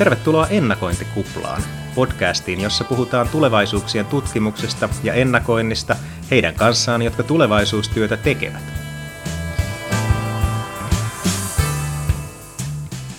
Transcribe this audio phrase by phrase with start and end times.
[0.00, 1.62] Tervetuloa Ennakointikuplaan,
[1.94, 5.96] podcastiin, jossa puhutaan tulevaisuuksien tutkimuksesta ja ennakoinnista
[6.30, 8.62] heidän kanssaan, jotka tulevaisuustyötä tekevät.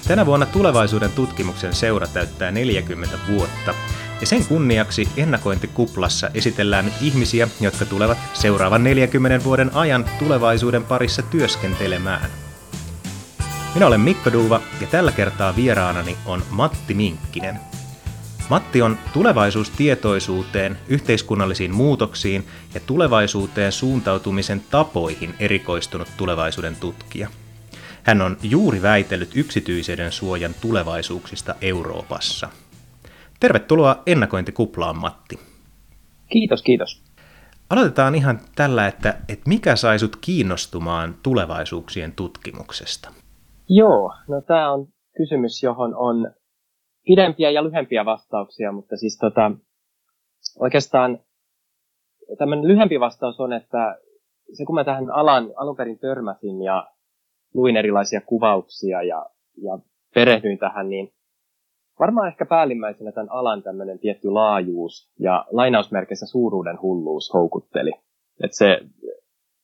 [0.07, 3.73] Tänä vuonna tulevaisuuden tutkimuksen seura täyttää 40 vuotta,
[4.21, 12.29] ja sen kunniaksi Ennakointikuplassa esitellään ihmisiä, jotka tulevat seuraavan 40 vuoden ajan tulevaisuuden parissa työskentelemään–
[13.73, 17.59] minä olen Mikko Duuva ja tällä kertaa vieraanani on Matti Minkkinen.
[18.49, 27.29] Matti on tulevaisuustietoisuuteen, yhteiskunnallisiin muutoksiin ja tulevaisuuteen suuntautumisen tapoihin erikoistunut tulevaisuuden tutkija.
[28.03, 32.49] Hän on juuri väitellyt yksityisyyden suojan tulevaisuuksista Euroopassa.
[33.39, 35.39] Tervetuloa ennakointikuplaan, Matti.
[36.29, 37.01] Kiitos, kiitos.
[37.69, 43.20] Aloitetaan ihan tällä, että, että mikä sai sut kiinnostumaan tulevaisuuksien tutkimuksesta?
[43.73, 46.33] Joo, no tämä on kysymys, johon on
[47.05, 49.51] pidempiä ja lyhempiä vastauksia, mutta siis tota,
[50.59, 51.19] oikeastaan
[52.37, 53.97] tämmöinen lyhempi vastaus on, että
[54.53, 56.87] se kun mä tähän alan alun perin törmäsin ja
[57.53, 59.25] luin erilaisia kuvauksia ja,
[59.57, 59.79] ja
[60.13, 61.13] perehdyin tähän, niin
[61.99, 67.91] varmaan ehkä päällimmäisenä tämän alan tämmöinen tietty laajuus ja lainausmerkeissä suuruuden hulluus houkutteli.
[68.43, 68.79] Että se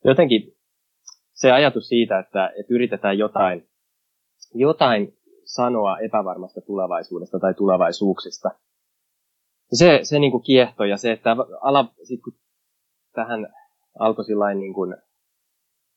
[0.05, 0.53] jotenkin
[1.33, 3.67] se ajatus siitä, että, että yritetään jotain
[4.53, 8.49] jotain sanoa epävarmasta tulevaisuudesta tai tulevaisuuksista.
[9.73, 12.33] Se, se niin kuin kiehtoi ja se, että ala, sit kun
[13.13, 13.53] tähän
[13.99, 14.25] alkoi
[14.55, 14.95] niin kuin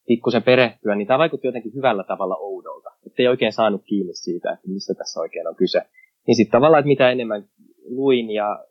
[0.06, 2.90] pikkusen perehtyä, niin tämä vaikutti jotenkin hyvällä tavalla oudolta.
[3.06, 5.82] Että ei oikein saanut kiinni siitä, että mistä tässä oikein on kyse.
[6.26, 7.48] Niin sitten tavallaan, että mitä enemmän
[7.84, 8.64] luin ja,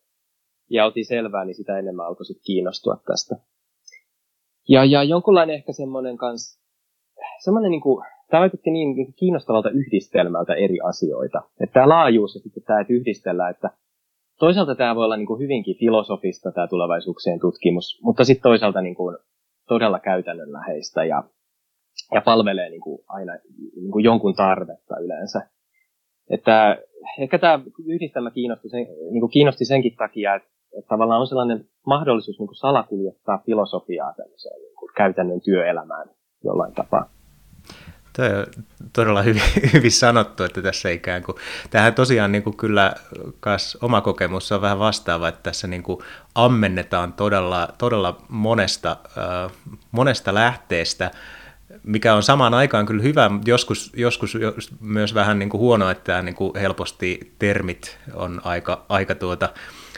[0.70, 3.36] ja otin selvää, niin sitä enemmän alkoi sitten kiinnostua tästä.
[4.70, 6.62] Ja, ja jonkunlainen ehkä semmoinen kans,
[7.44, 11.42] semmoinen niin kuin tämä vaikutti niin, niin kiinnostavalta yhdistelmältä eri asioita.
[11.62, 13.70] Että tämä laajuus ja sitten tämä, että yhdistellä, että
[14.40, 18.96] toisaalta tämä voi olla niin kuin hyvinkin filosofista tämä tulevaisuuksien tutkimus, mutta sitten toisaalta niin
[18.96, 19.18] kuin
[19.68, 21.24] todella käytännönläheistä ja,
[22.14, 23.34] ja palvelee niin kuin aina
[23.76, 25.50] niin kuin jonkun tarvetta yleensä.
[26.30, 26.78] Että
[27.20, 31.66] ehkä tämä yhdistelmä kiinnosti, sen, niin kuin kiinnosti senkin takia, että, että tavallaan on sellainen
[31.86, 36.10] mahdollisuus niin kuin salakuljettaa filosofiaa niin kuin käytännön työelämään
[36.44, 37.19] jollain tapaa.
[38.14, 38.46] Toi on
[38.94, 39.42] todella hyvin,
[39.74, 41.36] hyvin sanottu, että tässä ikään kuin,
[41.70, 42.94] tämähän tosiaan niin kuin kyllä
[43.40, 46.00] kas oma kokemus on vähän vastaava, että tässä niin kuin
[46.36, 49.52] ammennetaan todella, todella monesta, äh,
[49.92, 51.12] monesta lähteestä,
[51.84, 54.38] mikä on samaan aikaan kyllä hyvä, joskus, joskus
[54.80, 59.50] myös vähän niin kuin huono, että niin kuin helposti termit on aika, aika, tuota,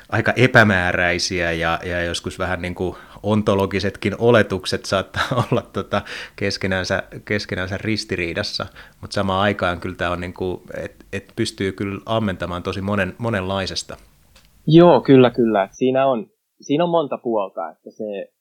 [0.09, 6.01] aika epämääräisiä ja, ja joskus vähän niin kuin ontologisetkin oletukset saattaa olla tota
[6.35, 8.65] keskenänsä, keskenänsä ristiriidassa,
[9.01, 10.33] mutta samaan aikaan kyllä tämä on, niin
[10.83, 13.97] että et pystyy kyllä ammentamaan tosi monen, monenlaisesta.
[14.67, 15.67] Joo, kyllä, kyllä.
[15.71, 16.27] Siinä on,
[16.61, 18.33] siinä on monta puolta, että se,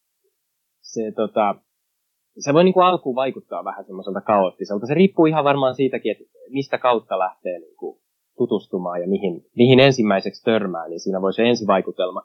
[0.80, 1.54] se, tota,
[2.38, 4.86] se voi niin kuin alkuun vaikuttaa vähän semmoiselta kaoottiselta.
[4.86, 8.00] Se riippuu ihan varmaan siitäkin, että mistä kautta lähtee niin kuin
[8.36, 12.22] tutustumaan ja mihin, mihin ensimmäiseksi törmää, niin siinä voi se ensivaikutelma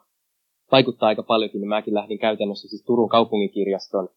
[0.72, 4.08] vaikuttaa aika paljonkin, niin mäkin lähdin käytännössä siis Turun kaupunginkirjaston.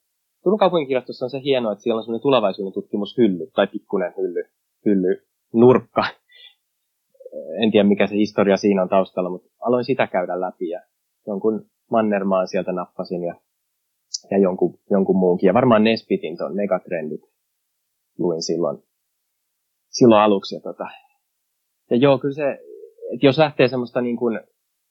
[0.43, 4.43] Turun kaupunginkirjastossa on se hienoa, että siellä on sellainen tulevaisuuden tutkimushylly, tai pikkunen hylly,
[4.85, 5.21] hylly,
[5.53, 6.03] nurkka.
[7.63, 10.81] En tiedä, mikä se historia siinä on taustalla, mutta aloin sitä käydä läpi ja
[11.27, 13.35] jonkun Mannermaan sieltä nappasin ja,
[14.31, 15.47] ja jonkun, jonkun muunkin.
[15.47, 17.21] Ja varmaan Nesbitin tuon Megatrendit
[18.17, 18.77] luin silloin,
[19.89, 20.55] silloin aluksi.
[20.55, 20.87] Ja, tota,
[21.89, 22.51] ja joo, kyllä se,
[23.13, 24.39] että jos lähtee semmoista niin kuin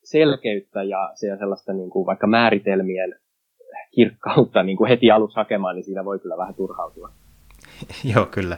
[0.04, 3.14] selkeyttä ja sellaista niin kuin vaikka määritelmien
[3.94, 7.10] kirkkautta niin kuin heti alussa hakemaan, niin siinä voi kyllä vähän turhautua.
[8.14, 8.56] Joo, kyllä.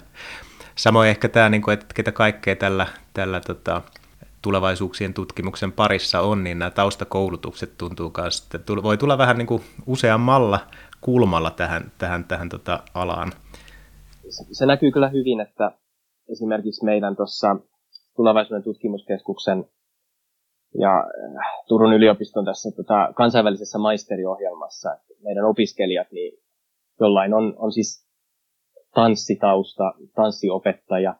[0.76, 3.82] Samoin ehkä tämä, niin kuin, että ketä kaikkea tällä, tällä tota,
[4.42, 9.62] tulevaisuuksien tutkimuksen parissa on, niin nämä taustakoulutukset tuntuu myös, että voi tulla vähän niin kuin
[9.86, 10.60] useammalla
[11.00, 13.32] kulmalla tähän, tähän, tähän tota alaan.
[14.52, 15.72] Se näkyy kyllä hyvin, että
[16.32, 17.56] esimerkiksi meidän tuossa
[18.16, 19.64] tulevaisuuden tutkimuskeskuksen
[20.78, 24.96] ja äh, Turun yliopiston tässä tota, kansainvälisessä maisteriohjelmassa.
[25.22, 26.38] Meidän opiskelijat, niin
[27.00, 28.10] jollain on, on siis
[28.94, 31.14] tanssitausta, tanssiopettaja,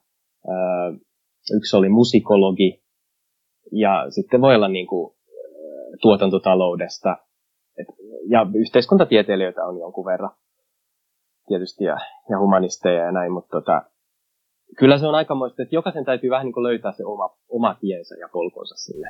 [0.49, 0.93] öö,
[1.57, 2.83] yksi oli musikologi,
[3.73, 7.17] ja sitten voi olla niin kuin, äh, tuotantotaloudesta,
[7.79, 7.87] et,
[8.31, 10.31] ja yhteiskuntatieteilijöitä on jonkun verran
[11.47, 11.97] tietysti, ja,
[12.31, 13.83] ja humanisteja ja näin, mutta tota,
[14.79, 18.15] kyllä se on aikamoista, että jokaisen täytyy vähän niin kuin löytää se oma, oma tiensä
[18.15, 19.09] ja polkunsa sille.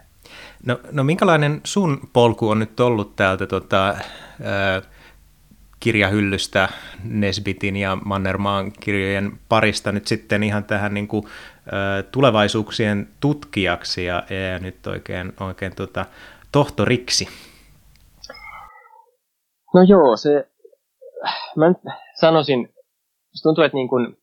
[0.66, 4.82] No, no minkälainen sun polku on nyt ollut täältä tota, ää,
[5.80, 6.68] kirjahyllystä
[7.04, 11.24] Nesbitin ja Mannermaan kirjojen parista nyt sitten ihan tähän niin kuin,
[12.12, 14.22] tulevaisuuksien tutkijaksi ja,
[14.52, 16.06] ja nyt oikein, oikein tota,
[16.52, 17.28] tohtoriksi.
[19.74, 20.48] No joo, se,
[21.56, 21.78] mä nyt
[22.20, 22.74] sanoisin,
[23.32, 24.16] se tuntuu, että niin kuin,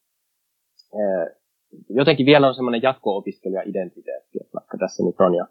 [1.90, 5.46] jotenkin vielä on semmoinen jatko-opiskelija-identiteetti, että vaikka tässä nyt on jo,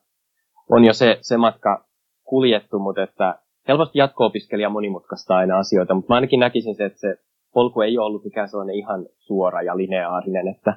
[0.70, 1.84] on jo se, se matka
[2.24, 3.38] kuljettu, mutta että
[3.68, 7.16] helposti jatko-opiskelija monimutkaistaa aina asioita, mutta mä ainakin näkisin se, että se
[7.54, 10.74] polku ei ollut mikään sellainen ihan suora ja lineaarinen, että,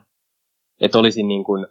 [0.82, 1.68] että olisin niin kuin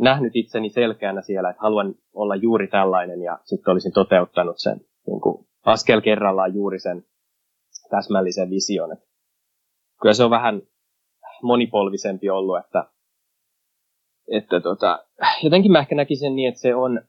[0.00, 5.20] nähnyt itseni selkeänä siellä, että haluan olla juuri tällainen ja sitten olisin toteuttanut sen niin
[5.20, 7.04] kuin askel kerrallaan juuri sen
[7.90, 8.92] täsmällisen vision.
[8.92, 9.04] Että
[10.00, 10.62] kyllä se on vähän
[11.42, 12.84] monipolvisempi ollut, että,
[14.30, 15.04] että tota,
[15.44, 17.00] jotenkin mä ehkä näkisin niin, että se on,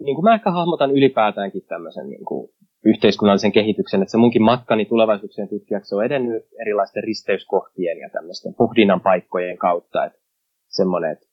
[0.00, 2.50] niin kuin mä ehkä hahmotan ylipäätäänkin tämmöisen niin kuin
[2.84, 9.00] yhteiskunnallisen kehityksen, että se munkin matkani tulevaisuuksien tutkijaksi on edennyt erilaisten risteyskohtien ja tämmöisten puhdinnan
[9.00, 10.18] paikkojen kautta, että
[10.68, 11.28] semmoinen, että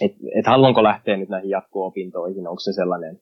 [0.00, 3.20] että et haluanko lähteä nyt näihin jatko-opintoihin, onko se sellainen,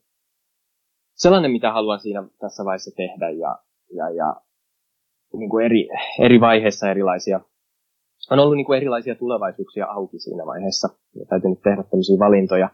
[1.15, 3.59] sellainen, mitä haluan siinä tässä vaiheessa tehdä ja,
[3.97, 4.37] ja, ja
[5.33, 5.89] niin kuin eri,
[6.21, 7.41] eri vaiheissa erilaisia,
[8.31, 10.89] on ollut niin kuin erilaisia tulevaisuuksia auki siinä vaiheessa.
[11.15, 12.69] Ja täytynyt tehdä tämmöisiä valintoja.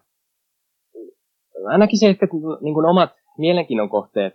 [1.66, 2.26] Ainakin se ehkä
[2.60, 4.34] niin kuin omat mielenkiinnon kohteet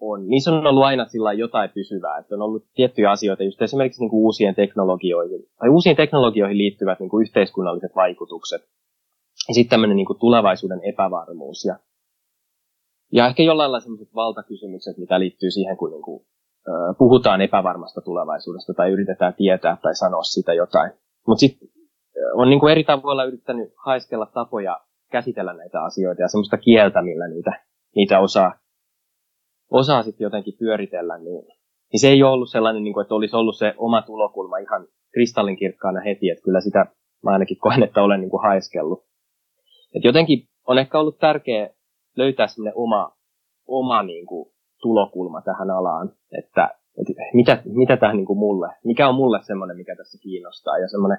[0.00, 4.00] on, niissä on ollut aina sillä jotain pysyvää, että on ollut tiettyjä asioita, just esimerkiksi
[4.00, 8.62] niin kuin uusien teknologioihin, tai uusiin teknologioihin liittyvät niin kuin yhteiskunnalliset vaikutukset,
[9.48, 11.78] ja sitten tämmöinen niin kuin tulevaisuuden epävarmuus, ja,
[13.12, 16.26] ja ehkä jollain lailla sellaiset valtakysymykset, mitä liittyy siihen, kun niin kuin,
[16.98, 20.92] puhutaan epävarmasta tulevaisuudesta, tai yritetään tietää tai sanoa sitä jotain.
[21.26, 21.68] Mutta sitten
[22.34, 24.80] on niin kuin eri tavoilla yrittänyt haiskella tapoja
[25.12, 27.64] käsitellä näitä asioita, ja semmoista kieltä, millä niitä,
[27.94, 28.52] niitä osaa
[29.70, 31.44] osaa sitten jotenkin pyöritellä, niin,
[31.92, 34.86] niin se ei ole ollut sellainen, niin kuin, että olisi ollut se oma tulokulma ihan
[35.12, 36.86] kristallinkirkkaana heti, että kyllä sitä
[37.24, 39.04] mä ainakin koen, että olen niin kuin haiskellut.
[39.96, 41.68] Et jotenkin on ehkä ollut tärkeää
[42.16, 43.16] löytää semmoinen oma,
[43.66, 44.52] oma niin kuin,
[44.82, 46.70] tulokulma tähän alaan, että,
[47.00, 50.88] että mitä, mitä tähän niin kuin mulle, mikä on mulle semmoinen, mikä tässä kiinnostaa ja
[50.88, 51.18] semmoinen,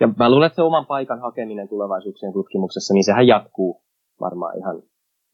[0.00, 3.82] ja mä luulen, että se oman paikan hakeminen tulevaisuuksien tutkimuksessa, niin sehän jatkuu
[4.20, 4.82] varmaan ihan,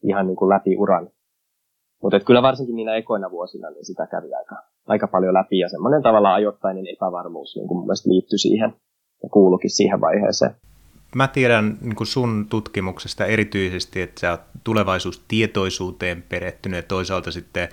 [0.03, 1.09] ihan niin kuin läpi uran.
[2.03, 4.55] Mutta kyllä varsinkin niinä ekoina vuosina niin sitä kävi aika,
[4.87, 8.73] aika paljon läpi ja semmoinen tavallaan ajoittainen epävarmuus niin kuin mun mielestä liittyi siihen
[9.23, 10.55] ja kuulukin siihen vaiheeseen.
[11.15, 17.69] Mä tiedän niin kuin sun tutkimuksesta erityisesti, että sä oot tulevaisuustietoisuuteen perehtynyt ja toisaalta sitten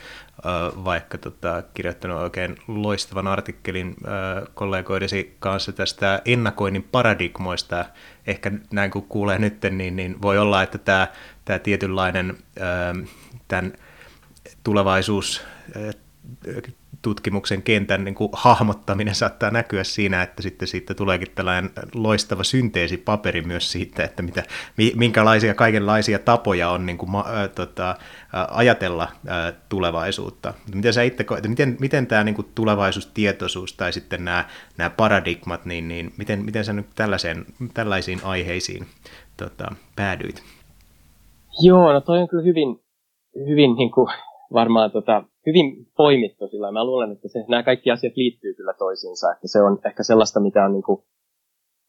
[0.85, 3.97] vaikka tota, kirjoittanut oikein loistavan artikkelin
[4.55, 7.85] kollegoidesi kanssa tästä ennakoinnin paradigmoista.
[8.27, 11.09] Ehkä näin kun kuulee nyt, niin, niin voi olla, että tämä,
[11.45, 12.39] tämä tietynlainen
[13.49, 13.73] tämän
[14.65, 15.43] tulevaisuus
[17.05, 23.43] tutkimuksen kentän niin kuin hahmottaminen saattaa näkyä siinä, että sitten siitä tuleekin tällainen loistava synteesipaperi
[23.43, 24.43] myös siitä, että mitä,
[24.97, 27.97] minkälaisia kaikenlaisia tapoja on niin kuin, ä, tota,
[28.51, 30.55] ajatella ä, tulevaisuutta.
[30.75, 34.45] Miten sä itse miten, miten tämä niin kuin tulevaisuustietoisuus tai sitten nämä,
[34.77, 38.87] nämä paradigmat, niin, niin miten, miten sä nyt tällaiseen, tällaisiin aiheisiin
[39.37, 40.43] tota, päädyit?
[41.61, 42.81] Joo, no toi on kyllä hyvin,
[43.49, 44.09] hyvin niin kuin
[44.55, 49.33] varmaan tota, hyvin poimittu sillä Mä luulen, että se, nämä kaikki asiat liittyy kyllä toisiinsa.
[49.33, 51.03] Että se on ehkä sellaista, mitä on niin kuin,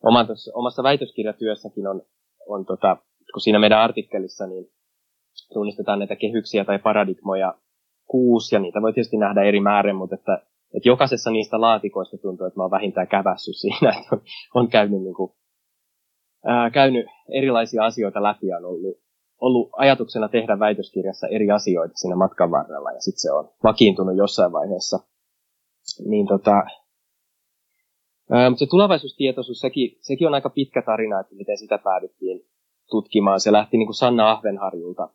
[0.04, 2.02] omassa, omassa väitöskirjatyössäkin on,
[2.48, 2.98] on tota,
[3.34, 4.66] kun siinä meidän artikkelissa niin
[5.54, 7.54] tunnistetaan näitä kehyksiä tai paradigmoja
[8.08, 10.34] kuusi, ja niitä voi tietysti nähdä eri määrin, mutta että,
[10.78, 14.22] että jokaisessa niistä laatikoista tuntuu, että mä oon vähintään kävässyt siinä, että on,
[14.56, 15.32] on käynyt, niin kuin,
[16.46, 17.06] ää, käynyt
[17.38, 19.05] erilaisia asioita läpi ja on ollut
[19.42, 24.52] ollut ajatuksena tehdä väitöskirjassa eri asioita siinä matkan varrella ja sitten se on vakiintunut jossain
[24.52, 25.00] vaiheessa.
[26.06, 26.64] Niin tota,
[28.32, 32.42] ää, mutta se tulevaisuustietoisuus, sekin, sekin on aika pitkä tarina, että miten sitä päädyttiin
[32.90, 33.40] tutkimaan.
[33.40, 35.10] Se lähti niin kuin Sanna Ahvenharjulta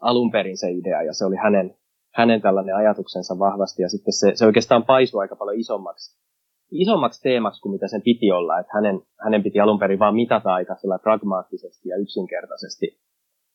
[0.00, 1.76] alun perin se idea ja se oli hänen,
[2.14, 6.22] hänen tällainen ajatuksensa vahvasti ja sitten se, se oikeastaan paisui aika paljon isommaksi,
[6.70, 10.54] isommaksi teemaksi kuin mitä sen piti olla, että hänen, hänen piti alun perin vaan mitata
[10.54, 13.00] aika pragmaattisesti ja yksinkertaisesti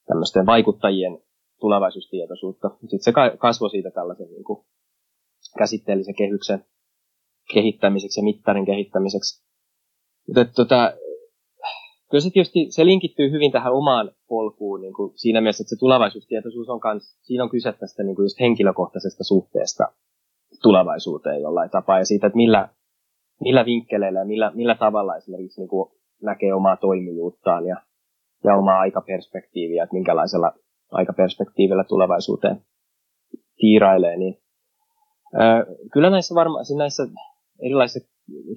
[0.08, 1.20] tämmöisten vaikuttajien
[1.60, 2.70] tulevaisuustietoisuutta.
[2.70, 4.66] Sitten se kasvoi siitä tällaisen niin kuin
[5.58, 6.66] käsitteellisen kehyksen
[7.54, 9.44] kehittämiseksi ja mittarin kehittämiseksi.
[10.28, 10.94] Mutta tota,
[12.10, 15.80] kyllä se tietysti se linkittyy hyvin tähän omaan polkuun niin kuin siinä mielessä, että se
[15.80, 19.84] tulevaisuustietoisuus on kans, siinä on kyse tästä niin kuin just henkilökohtaisesta suhteesta
[20.62, 22.70] tulevaisuuteen jollain tapaa ja siitä, että millä,
[23.42, 27.76] millä vinkkeleillä ja millä, millä tavalla esimerkiksi niin kuin näkee omaa toimijuuttaan ja
[28.44, 30.52] ja omaa aikaperspektiiviä, että minkälaisella
[30.92, 32.62] aikaperspektiivillä tulevaisuuteen
[33.58, 34.38] tiirailee, niin
[35.94, 37.08] Kyllä näissä, varma, näissä
[37.60, 38.10] erilaisissa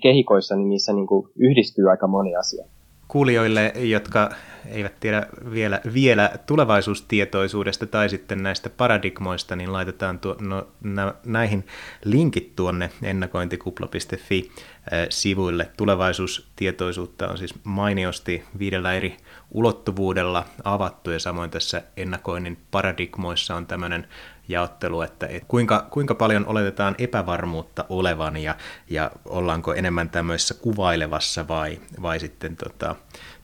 [0.02, 2.64] kehikoissa, niin niissä niin kuin yhdistyy aika moni asia
[3.10, 4.30] kuulijoille, jotka
[4.70, 11.64] eivät tiedä vielä, vielä tulevaisuustietoisuudesta tai sitten näistä paradigmoista, niin laitetaan tuo, no, nä, näihin
[12.04, 15.68] linkit tuonne ennakointikupla.fi-sivuille.
[15.76, 19.16] Tulevaisuustietoisuutta on siis mainiosti viidellä eri
[19.50, 24.08] ulottuvuudella avattu ja samoin tässä ennakoinnin paradigmoissa on tämmöinen
[24.48, 28.56] jaottelu, että et kuinka, kuinka paljon oletetaan epävarmuutta olevan ja,
[28.90, 32.96] ja ollaanko enemmän tämmöisessä kuvailevassa vai, vai sitten tota,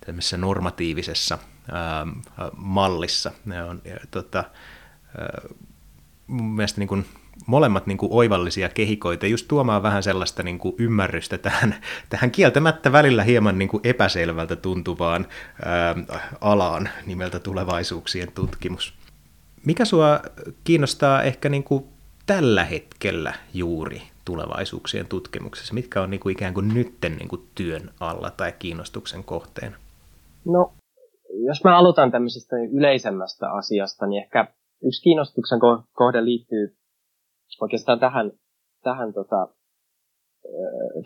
[0.07, 1.39] tämmöisessä normatiivisessa
[1.73, 2.07] ää,
[2.57, 3.33] mallissa.
[3.45, 4.45] Ne on ja, tota,
[5.19, 5.43] ää,
[6.27, 7.07] mun mielestä niin kuin,
[7.47, 11.75] molemmat niin kuin oivallisia kehikoita, just tuomaan vähän sellaista niin kuin ymmärrystä tähän,
[12.09, 15.27] tähän kieltämättä välillä hieman niin kuin epäselvältä tuntuvaan
[15.65, 15.95] ää,
[16.41, 18.95] alaan nimeltä tulevaisuuksien tutkimus.
[19.67, 20.21] Mikä sua
[20.65, 21.85] kiinnostaa ehkä niin kuin
[22.27, 25.75] tällä hetkellä juuri tulevaisuuksien tutkimuksessa?
[25.75, 29.77] Mitkä on niin kuin ikään kuin nytten niin kuin työn alla tai kiinnostuksen kohteena?
[30.45, 30.73] No,
[31.47, 34.47] jos mä aloitan tämmöisestä yleisemmästä asiasta, niin ehkä
[34.85, 35.59] yksi kiinnostuksen
[35.93, 36.77] kohde liittyy
[37.61, 38.33] oikeastaan tähän,
[38.83, 39.49] tähän tota,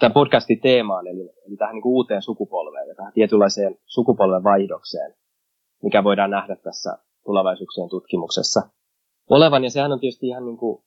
[0.00, 5.14] tämän podcastin teemaan, eli, eli tähän niin kuin uuteen sukupolveen ja tähän tietynlaiseen sukupolven vaihdokseen,
[5.83, 8.61] mikä voidaan nähdä tässä tulevaisuuksien tutkimuksessa
[9.30, 9.64] olevan.
[9.64, 10.83] Ja sehän on tietysti ihan niin kuin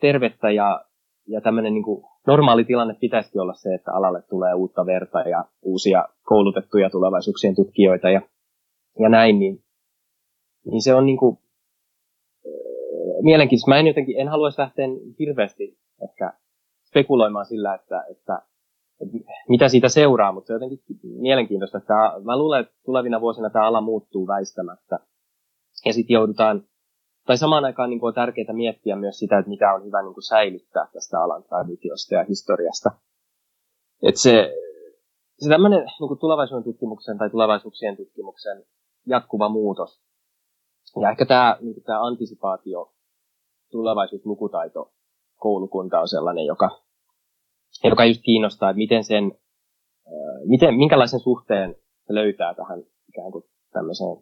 [0.00, 0.84] tervettä ja,
[1.26, 5.44] ja tämmöinen niin kuin normaali tilanne pitäisi olla se, että alalle tulee uutta verta ja
[5.62, 8.20] uusia koulutettuja tulevaisuuksien tutkijoita ja,
[8.98, 9.64] ja näin, niin,
[10.64, 11.38] niin se on niin kuin,
[13.22, 13.70] mielenkiintoista.
[13.70, 14.86] Mä en jotenkin, en haluaisi lähteä
[15.18, 16.32] hirveästi ehkä
[16.88, 18.42] spekuloimaan sillä, että, että,
[19.00, 20.80] että mitä siitä seuraa, mutta se on jotenkin
[21.20, 21.78] mielenkiintoista.
[21.78, 24.98] Että mä luulen, että tulevina vuosina tämä ala muuttuu väistämättä.
[25.84, 26.64] Ja sitten joudutaan,
[27.26, 30.28] tai samaan aikaan niin on tärkeää miettiä myös sitä, että mitä on hyvä niin kuin
[30.28, 32.90] säilyttää tästä alan traditiosta ja historiasta.
[34.02, 34.52] Että se,
[35.38, 38.64] se tämmöinen niin tulevaisuuden tutkimuksen tai tulevaisuuksien tutkimuksen
[39.06, 40.02] jatkuva muutos.
[41.00, 42.92] Ja ehkä tämä, niin tämä antisipaatio,
[43.72, 44.92] tulevaisuuslukutaito,
[45.36, 46.70] koulukunta on sellainen, joka,
[47.84, 49.32] joka just kiinnostaa, että miten sen,
[50.44, 51.76] miten, minkälaisen suhteen
[52.06, 54.16] se löytää tähän ikään kuin tämmöiseen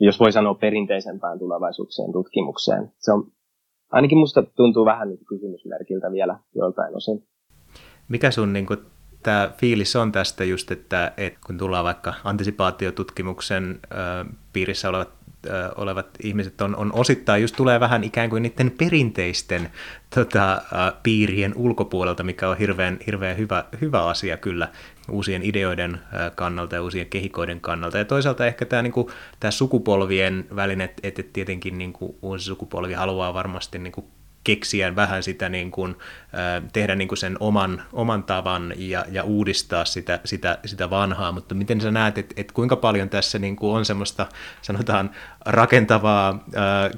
[0.00, 2.92] jos voi sanoa perinteisempään tulevaisuuksien tutkimukseen.
[2.98, 3.32] Se on,
[3.90, 7.26] ainakin musta tuntuu vähän niin kysymysmerkiltä vielä joiltain osin.
[8.08, 8.78] Mikä sun niin kuin,
[9.22, 13.96] tämä fiilis on tästä just, että, että kun tullaan vaikka antisipaatiotutkimuksen ö,
[14.52, 15.08] piirissä olevat
[15.76, 19.70] olevat ihmiset on, on osittain just tulee vähän ikään kuin niiden perinteisten
[20.14, 20.62] tota,
[21.02, 24.68] piirien ulkopuolelta, mikä on hirveän, hirveän hyvä, hyvä asia kyllä
[25.10, 26.00] uusien ideoiden
[26.34, 27.98] kannalta ja uusien kehikoiden kannalta.
[27.98, 29.06] Ja toisaalta ehkä tämä, niin kuin,
[29.40, 34.06] tämä sukupolvien välinen, että, tietenkin niin kuin, uusi sukupolvi haluaa varmasti niin kuin,
[34.44, 35.96] keksiä vähän sitä niin kuin,
[36.72, 41.54] tehdä niin kuin sen oman, oman tavan ja, ja uudistaa sitä, sitä, sitä vanhaa, mutta
[41.54, 44.26] miten sä näet, että, että kuinka paljon tässä niin kuin on semmoista
[44.62, 45.10] sanotaan
[45.46, 46.90] rakentavaa ää,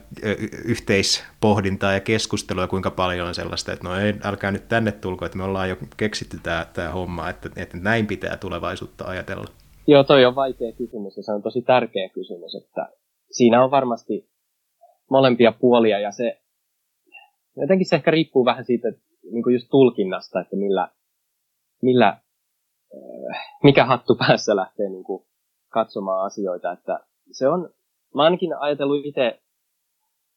[0.64, 5.38] yhteispohdintaa ja keskustelua, kuinka paljon on sellaista, että no ei, älkää nyt tänne tulko, että
[5.38, 9.46] me ollaan jo keksitty tämä, tämä homma, että, että näin pitää tulevaisuutta ajatella.
[9.86, 12.88] Joo, toi on vaikea kysymys ja se on tosi tärkeä kysymys, että
[13.30, 14.28] siinä on varmasti
[15.10, 16.41] molempia puolia ja se
[17.56, 20.88] jotenkin se ehkä riippuu vähän siitä, että niin kuin just tulkinnasta, että millä,
[21.82, 25.24] millä äh, mikä hattu päässä lähtee niin kuin
[25.68, 26.72] katsomaan asioita.
[26.72, 27.70] Että se on,
[28.14, 29.40] mä ainakin ajatellut itse,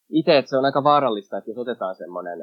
[0.09, 2.37] itse, että se on aika vaarallista, että jos otetaan semmoinen,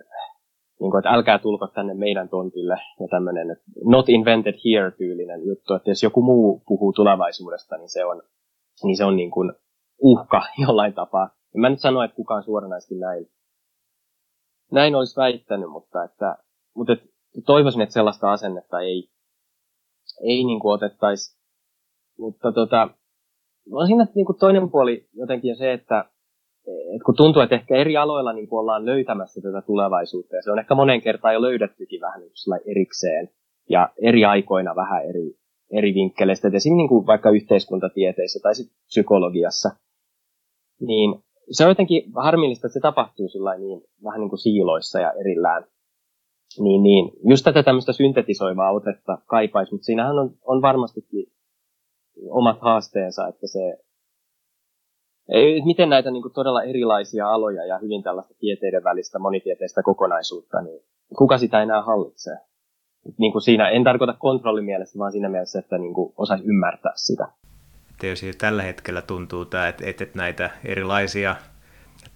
[0.81, 5.91] niin että älkää tulko tänne meidän tontille ja tämmöinen not invented here tyylinen juttu, että
[5.91, 8.23] jos joku muu puhuu tulevaisuudesta, niin se on,
[8.83, 9.53] niin se on niin kuin
[10.03, 11.31] uhka jollain tapaa.
[11.55, 13.27] En mä nyt sano, että kukaan suoranaisesti näin
[14.73, 16.37] näin olisi väittänyt, mutta, että,
[16.77, 17.07] mutta että
[17.47, 19.09] toivoisin, että sellaista asennetta ei,
[20.23, 21.39] ei niin kuin otettaisi.
[22.19, 22.89] Mutta tota,
[23.73, 26.05] on siinä niin kuin toinen puoli jotenkin se, että,
[26.95, 30.51] että kun tuntuu, että ehkä eri aloilla niin kuin ollaan löytämässä tätä tulevaisuutta, ja se
[30.51, 33.29] on ehkä monen kertaan jo löydettykin vähän niin erikseen,
[33.71, 35.35] ja eri aikoina vähän eri,
[35.73, 39.71] eri vinkkeleistä, esimerkiksi niin kuin vaikka yhteiskuntatieteissä tai sitten psykologiassa,
[40.81, 45.65] niin se on jotenkin harmillista, että se tapahtuu niin, vähän niin kuin siiloissa ja erillään.
[46.59, 51.27] Niin, niin, just tätä tämmöistä syntetisoivaa otetta kaipaisi, mutta siinähän on, on varmastikin
[52.31, 53.79] omat haasteensa, että se,
[55.65, 60.81] miten näitä niin kuin todella erilaisia aloja ja hyvin tällaista tieteiden välistä monitieteistä kokonaisuutta, niin
[61.19, 62.37] kuka sitä enää hallitsee?
[63.19, 67.29] Niin kuin siinä, en tarkoita kontrollimielessä, vaan siinä mielessä, että niin kuin osaisi ymmärtää sitä
[68.07, 71.37] jos tällä hetkellä tuntuu tämä, että, että näitä erilaisia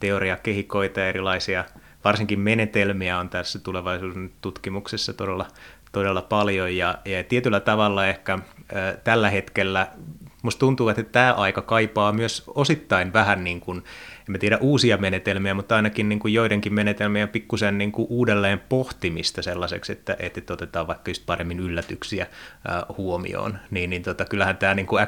[0.00, 1.64] teoriakehikoita ja erilaisia
[2.04, 5.46] varsinkin menetelmiä on tässä tulevaisuuden tutkimuksessa todella,
[5.92, 6.76] todella paljon.
[6.76, 8.42] Ja, ja tietyllä tavalla ehkä äh,
[9.04, 9.88] tällä hetkellä
[10.42, 13.84] musta tuntuu, että tämä aika kaipaa myös osittain vähän niin kuin,
[14.28, 18.60] en mä tiedä uusia menetelmiä, mutta ainakin niin kuin joidenkin menetelmien pikkusen niin kuin uudelleen
[18.68, 23.58] pohtimista sellaiseksi, että, että otetaan vaikka just paremmin yllätyksiä äh, huomioon.
[23.70, 25.06] Niin, niin tota, kyllähän tämä niin kuin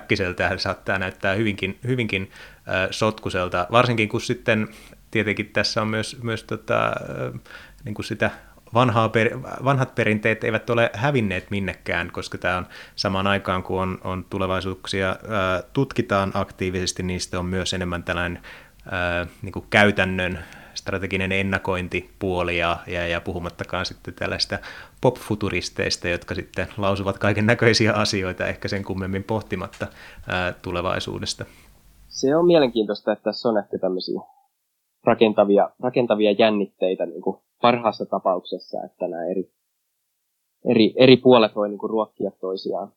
[0.56, 2.30] saattaa näyttää hyvinkin, hyvinkin
[2.68, 4.68] äh, sotkuselta, varsinkin kun sitten
[5.10, 7.40] tietenkin tässä on myös, myös tota, äh,
[7.84, 8.30] niin kuin sitä
[8.74, 13.98] vanhaa per, vanhat perinteet eivät ole hävinneet minnekään, koska tämä on samaan aikaan, kun on,
[14.04, 18.42] on tulevaisuuksia ää, tutkitaan aktiivisesti, niistä on myös enemmän tällainen
[19.42, 20.38] niin kuin käytännön
[20.74, 24.58] strateginen ennakointipuoli ja, ja, ja puhumattakaan sitten tällaista
[25.00, 29.86] pop-futuristeista, jotka sitten lausuvat kaiken näköisiä asioita ehkä sen kummemmin pohtimatta
[30.28, 31.44] ää, tulevaisuudesta.
[32.08, 34.20] Se on mielenkiintoista, että tässä on ehkä tämmöisiä
[35.04, 39.52] rakentavia, rakentavia jännitteitä niin kuin parhaassa tapauksessa, että nämä eri,
[40.70, 42.92] eri, eri puolet voi niin kuin ruokkia toisiaan.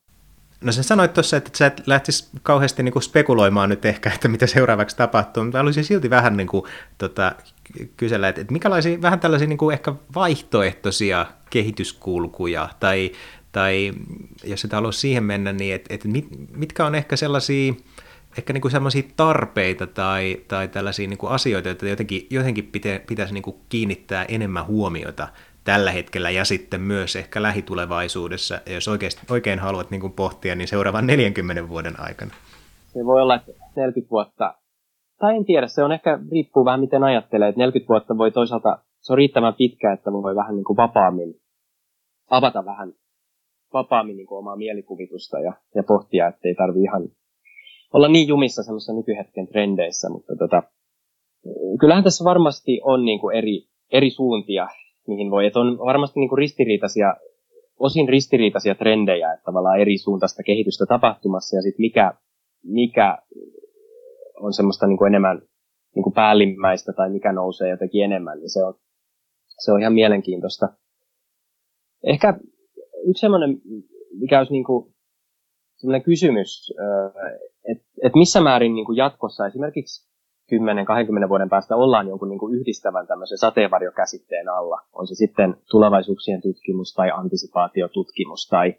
[0.62, 4.28] No sen sanoit tuossa, että sä et lähtisi kauheasti niin kuin spekuloimaan nyt ehkä, että
[4.28, 6.64] mitä seuraavaksi tapahtuu, mutta haluaisin silti vähän niin kuin,
[6.98, 7.32] tota,
[7.96, 13.12] kysellä, että, että mikälaisia vähän tällaisia niin kuin ehkä vaihtoehtoisia kehityskulkuja, tai,
[13.52, 13.92] tai
[14.44, 16.26] jos et halua siihen mennä, niin että, että mit,
[16.56, 17.74] mitkä on ehkä sellaisia
[18.38, 23.34] ehkä niin sellaisia tarpeita tai, tai tällaisia niin kuin asioita, joita jotenkin, jotenkin pitä, pitäisi
[23.34, 25.28] niin kuin kiinnittää enemmän huomiota
[25.64, 30.68] tällä hetkellä ja sitten myös ehkä lähitulevaisuudessa, jos oikein, oikein haluat niin kuin pohtia, niin
[30.68, 32.34] seuraavan 40 vuoden aikana.
[32.86, 34.54] Se voi olla, että 40 vuotta,
[35.18, 38.78] tai en tiedä, se on ehkä, riippuu vähän miten ajattelee, että 40 vuotta voi toisaalta,
[39.00, 41.34] se on riittävän pitkä, että voi vähän niin kuin vapaammin
[42.30, 42.92] avata vähän
[43.72, 47.08] vapaammin niin kuin omaa mielikuvitusta ja, ja pohtia, että ei tarvi ihan
[47.92, 50.62] olla niin jumissa semmoisissa nykyhetken trendeissä, mutta tota,
[51.80, 54.68] kyllähän tässä varmasti on niin kuin eri, eri suuntia,
[55.08, 57.14] mihin voi, että on varmasti niin kuin ristiriitaisia,
[57.78, 62.12] osin ristiriitaisia trendejä, että tavallaan eri suuntaista kehitystä tapahtumassa, ja sitten mikä,
[62.64, 63.18] mikä
[64.40, 65.42] on semmoista niin kuin enemmän
[65.94, 68.74] niin kuin päällimmäistä tai mikä nousee jotenkin enemmän, niin se on,
[69.64, 70.68] se on ihan mielenkiintoista.
[72.06, 72.34] Ehkä
[73.08, 73.60] yksi semmoinen,
[74.20, 74.94] mikä olisi niin kuin
[76.04, 76.74] kysymys,
[77.72, 80.11] että et missä määrin niin kuin jatkossa esimerkiksi
[81.26, 84.80] 10-20 vuoden päästä ollaan jonkun niin kuin yhdistävän tämmöisen sateenvarjokäsitteen alla.
[84.92, 88.74] On se sitten tulevaisuuksien tutkimus tai antisipaatiotutkimus tai,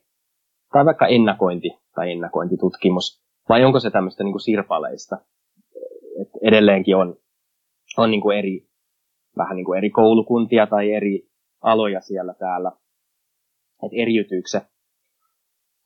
[0.73, 3.23] tai vaikka ennakointi tai ennakointitutkimus.
[3.49, 5.17] Vai onko se tämmöistä niin kuin sirpaleista?
[6.21, 7.15] Et edelleenkin on,
[7.97, 8.67] on niin kuin eri,
[9.37, 11.27] vähän niin kuin eri koulukuntia tai eri
[11.61, 12.71] aloja siellä täällä.
[13.83, 14.61] Että eriytyykö se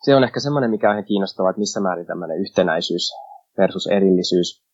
[0.04, 3.12] se on ehkä semmoinen, mikä on ihan kiinnostavaa, että missä määrin tämmöinen yhtenäisyys
[3.58, 4.67] versus erillisyys.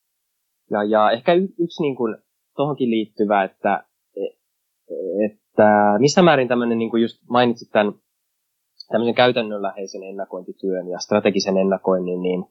[0.71, 2.17] Ja, ja ehkä y- yksi niin kuin,
[2.56, 3.84] tohonkin liittyvä, että,
[5.26, 7.93] että missä määrin tämmöinen, niin kuin just mainitsit tämän
[8.91, 12.45] tämmöisen käytännönläheisen ennakointityön ja strategisen ennakoinnin, niin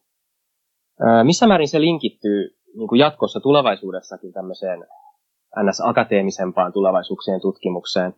[1.23, 4.87] missä määrin se linkittyy niin kuin jatkossa tulevaisuudessakin tämmöiseen
[5.63, 8.15] ns-akateemisempaan tulevaisuuksien tutkimukseen?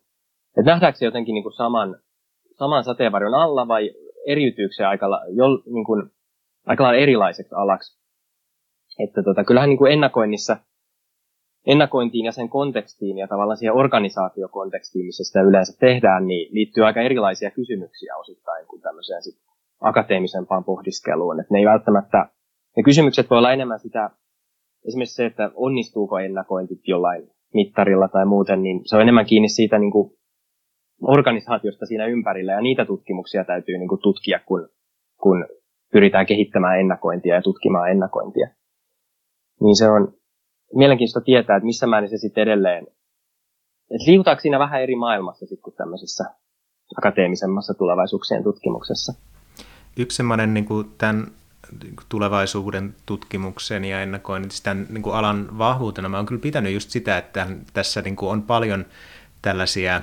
[0.58, 1.96] Että nähdäänkö se jotenkin niin kuin saman,
[2.58, 3.90] saman sateenvarjon alla vai
[4.26, 6.10] eriytyykö se aika, jo, niin kuin,
[6.66, 8.03] aika lailla erilaiseksi alaksi.
[8.98, 10.56] Että tota, kyllähän niin kuin ennakoinnissa,
[11.66, 17.00] ennakointiin ja sen kontekstiin ja tavallaan siihen organisaatiokontekstiin, missä sitä yleensä tehdään, niin liittyy aika
[17.00, 19.34] erilaisia kysymyksiä osittain kuin tämmöiseen sit
[19.80, 21.40] akateemisempaan pohdiskeluun.
[21.40, 22.28] Että ne ei välttämättä,
[22.76, 24.10] ne kysymykset voi olla enemmän sitä,
[24.88, 29.78] esimerkiksi se, että onnistuuko ennakointi jollain mittarilla tai muuten, niin se on enemmän kiinni siitä
[29.78, 30.10] niin kuin
[31.02, 34.68] organisaatiosta siinä ympärillä, ja niitä tutkimuksia täytyy niin kuin tutkia, kun,
[35.22, 35.46] kun
[35.92, 38.48] pyritään kehittämään ennakointia ja tutkimaan ennakointia.
[39.60, 40.14] Niin se on
[40.74, 42.86] mielenkiintoista tietää, että missä määrin se sitten edelleen,
[43.90, 46.24] että liikutaanko siinä vähän eri maailmassa sitten kuin tämmöisessä
[46.98, 49.14] akateemisemmassa tulevaisuuksien tutkimuksessa.
[49.96, 51.26] Yksi semmoinen niin kuin tämän
[52.08, 57.18] tulevaisuuden tutkimuksen ja ennakoinnin tämän niin kuin alan vahvuutena, mä oon kyllä pitänyt just sitä,
[57.18, 58.84] että tässä niin kuin on paljon
[59.42, 60.02] tällaisia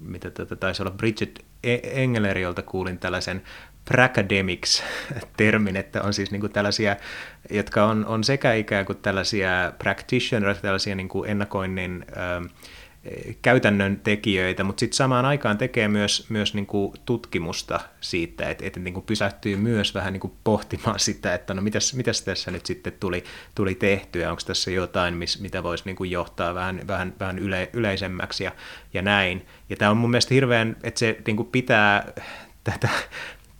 [0.00, 3.42] mitä tätä taisi olla Bridget e- Engler, jolta kuulin tällaisen
[3.90, 6.96] pracademics-termin, että on siis niin kuin tällaisia,
[7.50, 12.06] jotka on, on sekä ikään kuin tällaisia practitioners, tällaisia niin kuin ennakoinnin
[13.42, 18.80] käytännön tekijöitä, mutta sitten samaan aikaan tekee myös, myös niin kuin tutkimusta siitä, että, että
[18.80, 22.66] niin kuin pysähtyy myös vähän niin kuin pohtimaan sitä, että no mitäs, mitäs tässä nyt
[22.66, 23.24] sitten tuli,
[23.54, 27.70] tuli tehtyä, onko tässä jotain, mis, mitä voisi niin kuin johtaa vähän, vähän, vähän yle,
[27.72, 28.52] yleisemmäksi ja,
[28.94, 29.46] ja näin.
[29.68, 32.12] Ja tämä on mun mielestä hirveän, että se niin kuin pitää
[32.64, 32.88] tätä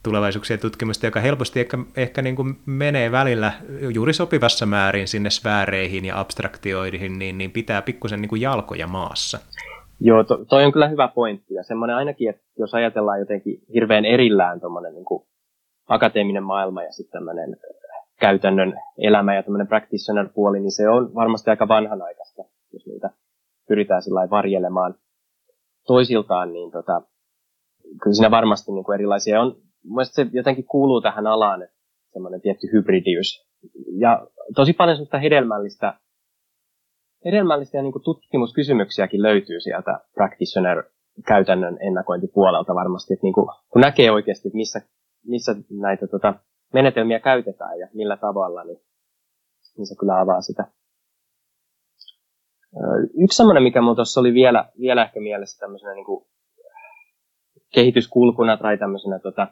[0.02, 3.52] tulevaisuuksien tutkimusta, joka helposti ehkä, ehkä niin kuin menee välillä
[3.94, 9.38] juuri sopivassa määrin sinne sfääreihin ja abstraktioihin, niin, niin pitää pikkusen niin kuin jalkoja maassa.
[10.00, 11.54] Joo, to, toi on kyllä hyvä pointti.
[11.54, 15.04] Ja semmoinen ainakin, että jos ajatellaan jotenkin hirveän erillään tuommoinen niin
[15.88, 17.56] akateeminen maailma ja sitten tämmöinen
[18.20, 23.10] käytännön elämä ja tämmöinen practitioner-puoli, niin se on varmasti aika vanhanaikaista, jos niitä
[23.68, 24.94] pyritään sillä varjelemaan
[25.86, 27.02] toisiltaan, niin tota,
[28.02, 29.56] kyllä siinä varmasti niin kuin erilaisia on.
[29.84, 31.76] Mielestäni se jotenkin kuuluu tähän alaan, että
[32.12, 33.46] semmoinen tietty hybridiys.
[33.98, 36.00] Ja tosi paljon sellaista hedelmällistä,
[37.24, 40.82] hedelmällistä ja niin kuin tutkimuskysymyksiäkin löytyy sieltä practitioner
[41.26, 44.80] käytännön ennakointipuolelta varmasti, että niin kuin, kun näkee oikeasti, että missä,
[45.26, 46.34] missä näitä tota,
[46.72, 48.80] menetelmiä käytetään ja millä tavalla, niin,
[49.76, 50.64] niin se kyllä avaa sitä.
[53.24, 56.26] Yksi semmoinen, mikä minulla tuossa oli vielä, vielä ehkä mielessä tämmöisenä niin kuin
[57.74, 59.48] kehityskulkuna tai tämmöisenä tota,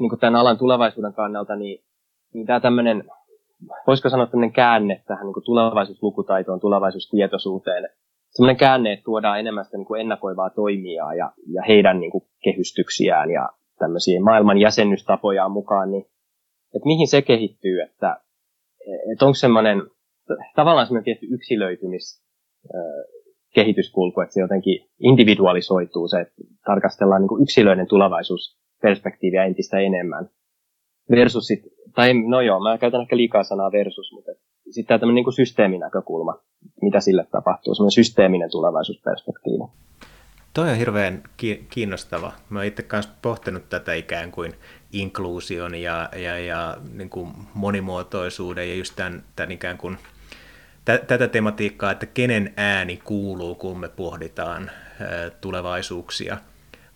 [0.00, 1.84] niin kuin tämän alan tulevaisuuden kannalta, niin,
[2.34, 3.04] niin tämä tämmöinen,
[3.86, 7.88] voisiko sanoa tämmöinen käänne tähän niin kuin tulevaisuuslukutaitoon, tulevaisuustietoisuuteen.
[8.30, 12.24] Semmoinen käänne, että tuodaan enemmän sitä niin kuin ennakoivaa toimijaa ja, ja heidän niin kuin
[12.44, 16.04] kehystyksiään ja tämmöisiä maailman jäsennystapojaan mukaan, niin
[16.74, 18.20] että mihin se kehittyy, että,
[19.12, 19.82] että onko semmoinen
[20.56, 22.22] tavallaan semmoinen tietty yksilöitymis
[23.54, 26.34] kehityskulku, että se jotenkin individualisoituu, se, että
[26.64, 27.86] tarkastellaan niin kuin yksilöiden
[28.78, 30.28] tulevaisuusperspektiiviä entistä enemmän.
[31.10, 31.60] Versus sit,
[31.94, 34.32] tai no joo, mä käytän ehkä liikaa sanaa versus, mutta
[34.70, 36.38] sitten tämä tämmöinen niin systeeminäkökulma,
[36.82, 39.64] mitä sille tapahtuu, semmoinen systeeminen tulevaisuusperspektiivi.
[40.54, 41.22] Toi on hirveän
[41.70, 42.32] kiinnostava.
[42.50, 44.52] Mä itse kanssa pohtinut tätä ikään kuin
[44.92, 49.96] inkluusion ja, ja, ja niin kuin monimuotoisuuden ja just tämän, tämän ikään kuin
[50.84, 54.70] tätä tematiikkaa, että kenen ääni kuuluu, kun me pohditaan
[55.40, 56.38] tulevaisuuksia.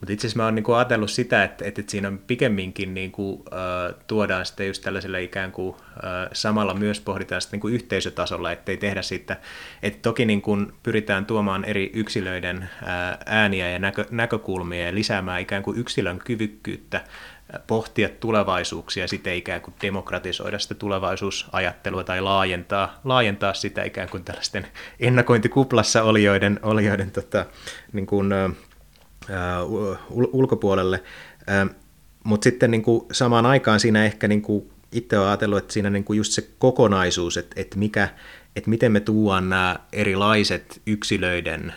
[0.03, 3.95] Mutta itse asiassa mä oon niinku ajatellut sitä, että, että siinä on pikemminkin niinku, äh,
[4.07, 9.03] tuodaan sitten just tällaisella ikään kuin äh, samalla myös pohditaan sitten niinku yhteisötasolla, ettei tehdä
[9.03, 9.37] siitä,
[9.83, 15.63] että toki niinku pyritään tuomaan eri yksilöiden äh, ääniä ja näkö, näkökulmia ja lisäämään ikään
[15.63, 17.05] kuin yksilön kyvykkyyttä
[17.67, 24.25] pohtia tulevaisuuksia ja sitten ikään kuin demokratisoida sitä tulevaisuusajattelua tai laajentaa, laajentaa sitä ikään kuin
[24.25, 24.67] tällaisten
[25.01, 27.47] ennakointikuplassa olijoiden, olijoiden tota,
[27.93, 28.33] niin kuin,
[29.31, 29.63] ä,
[30.11, 31.03] ulkopuolelle.
[32.25, 35.91] Mutta sitten niin kuin samaan aikaan siinä ehkä niin kuin itse olen ajatellut, että siinä
[35.91, 38.09] niin kuin just se kokonaisuus, että, että, mikä,
[38.57, 41.75] että miten me tuodaan nämä erilaiset yksilöiden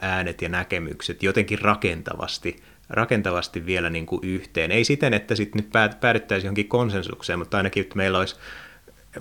[0.00, 4.70] äänet ja näkemykset jotenkin rakentavasti rakentavasti vielä niin kuin yhteen.
[4.70, 8.36] Ei siten, että sitten nyt päädyttäisiin johonkin konsensukseen, mutta ainakin, että meillä olisi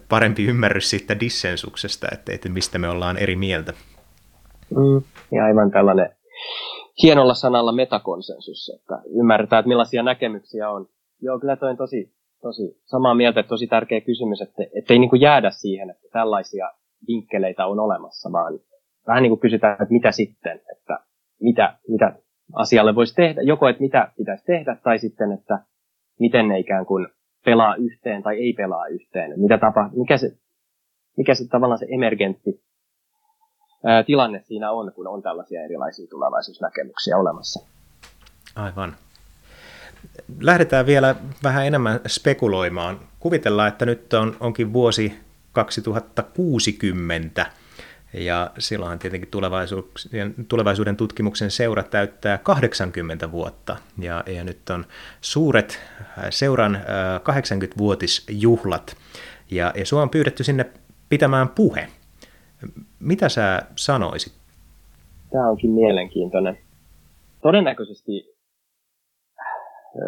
[0.10, 3.74] parempi ymmärrys siitä dissensuksesta, että, että mistä me ollaan eri mieltä.
[4.70, 6.10] Mm, ja aivan tällainen
[7.04, 10.88] hienolla sanalla metakonsensus, että ymmärretään, että millaisia näkemyksiä on.
[11.22, 15.10] Joo, kyllä toi on tosi, tosi samaa mieltä, että tosi tärkeä kysymys, että, ei niin
[15.10, 16.72] kuin jäädä siihen, että tällaisia
[17.08, 18.60] vinkkeleitä on olemassa, vaan
[19.08, 21.00] vähän niin kuin kysytään, että mitä sitten, että
[21.42, 22.14] mitä, mitä
[22.54, 25.60] asialle voisi tehdä, joko että mitä pitäisi tehdä, tai sitten, että
[26.20, 27.08] miten ne ikään kuin
[27.46, 29.40] pelaa yhteen tai ei pelaa yhteen.
[29.40, 30.32] Mitä tapa, mikä, se,
[31.18, 32.62] mikä se tavallaan se emergentti
[34.06, 37.66] tilanne siinä on, kun on tällaisia erilaisia tulevaisuusnäkemyksiä olemassa.
[38.56, 38.96] Aivan.
[40.40, 43.00] Lähdetään vielä vähän enemmän spekuloimaan.
[43.20, 45.20] Kuvitellaan, että nyt on, onkin vuosi
[45.52, 47.46] 2060
[48.14, 49.32] ja silloin tietenkin
[50.48, 53.78] tulevaisuuden, tutkimuksen seura täyttää 80 vuotta.
[53.98, 54.86] Ja, ja nyt on
[55.22, 55.80] suuret
[56.30, 56.82] seuran
[57.20, 58.90] 80-vuotisjuhlat.
[58.90, 58.98] Äh,
[59.52, 60.66] ja, ja sinua on pyydetty sinne
[61.10, 61.88] pitämään puhe.
[63.00, 64.34] Mitä sä sanoisit?
[65.32, 66.58] Tämä onkin mielenkiintoinen.
[67.42, 68.36] Todennäköisesti
[69.40, 69.46] äh,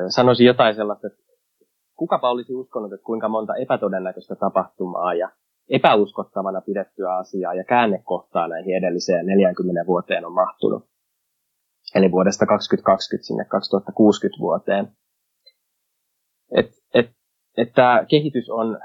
[0.10, 1.20] sanoisin jotain sellaista, että
[1.96, 5.30] kukapa olisi uskonut, että kuinka monta epätodennäköistä tapahtumaa ja
[5.70, 10.84] epäuskottavana pidettyä asiaa ja käännekohtaa näihin edelliseen 40 vuoteen on mahtunut.
[11.96, 14.88] Eli vuodesta 2020 sinne 2060 vuoteen.
[16.56, 17.10] Et, et,
[17.58, 18.80] et tämä kehitys on,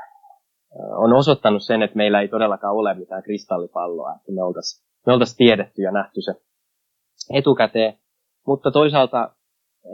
[0.96, 5.36] on osoittanut sen, että meillä ei todellakaan ole mitään kristallipalloa, että me oltaisiin me oltais
[5.36, 6.34] tiedetty ja nähty se
[7.30, 7.98] etukäteen.
[8.46, 9.34] Mutta toisaalta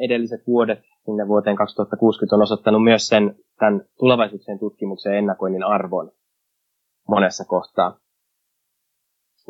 [0.04, 6.12] edelliset vuodet sinne vuoteen 2060 on osoittanut myös sen tämän tulevaisuuksien tutkimuksen ennakoinnin arvon
[7.08, 7.98] monessa kohtaa.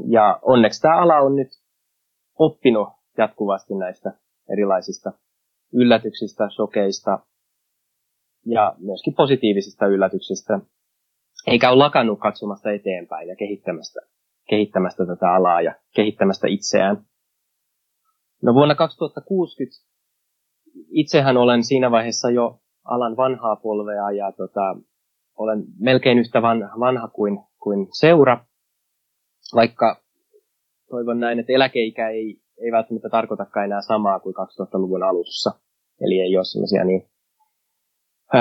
[0.09, 1.49] Ja onneksi tämä ala on nyt
[2.39, 4.13] oppinut jatkuvasti näistä
[4.53, 5.13] erilaisista
[5.73, 7.19] yllätyksistä, shokeista
[8.47, 10.61] ja myöskin positiivisista yllätyksistä,
[11.47, 14.01] eikä ole lakannut katsomasta eteenpäin ja kehittämästä,
[14.49, 17.05] kehittämästä tätä alaa ja kehittämästä itseään.
[18.43, 19.93] No vuonna 2060
[20.91, 24.77] itsehän olen siinä vaiheessa jo alan vanhaa polvea ja tota,
[25.39, 26.43] olen melkein yhtä
[26.81, 28.45] vanha, kuin, kuin seura,
[29.55, 30.03] vaikka
[30.91, 35.51] toivon näin, että eläkeikä ei, ei välttämättä tarkoitakaan enää samaa kuin 2000-luvun alussa.
[36.01, 37.11] Eli ei ole sellaisia, niin,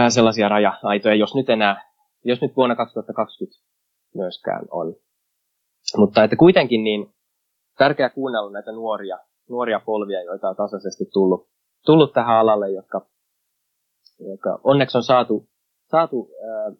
[0.10, 1.91] sellaisia raja-aitoja, jos nyt enää,
[2.24, 3.66] jos nyt vuonna 2020
[4.16, 4.96] myöskään on.
[5.98, 7.14] Mutta että kuitenkin niin
[7.78, 11.50] tärkeää kuunnella näitä nuoria, nuoria polvia, joita on tasaisesti tullut,
[11.86, 13.06] tullut tähän alalle, jotka,
[14.30, 15.50] jotka onneksi on saatu,
[15.92, 16.72] saatu ää,